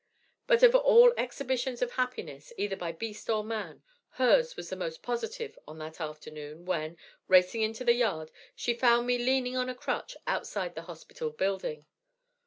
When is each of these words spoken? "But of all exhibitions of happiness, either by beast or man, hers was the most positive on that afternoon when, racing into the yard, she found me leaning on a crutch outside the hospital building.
"But 0.47 0.63
of 0.63 0.73
all 0.73 1.11
exhibitions 1.15 1.83
of 1.83 1.91
happiness, 1.91 2.51
either 2.57 2.75
by 2.75 2.91
beast 2.91 3.29
or 3.29 3.43
man, 3.43 3.83
hers 4.13 4.55
was 4.57 4.71
the 4.71 4.75
most 4.75 5.03
positive 5.03 5.59
on 5.67 5.77
that 5.77 6.01
afternoon 6.01 6.65
when, 6.65 6.97
racing 7.27 7.61
into 7.61 7.85
the 7.85 7.93
yard, 7.93 8.31
she 8.55 8.73
found 8.73 9.05
me 9.05 9.19
leaning 9.19 9.55
on 9.55 9.69
a 9.69 9.75
crutch 9.75 10.17
outside 10.25 10.73
the 10.73 10.81
hospital 10.89 11.29
building. 11.29 11.85